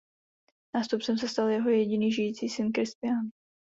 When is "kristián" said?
2.71-3.29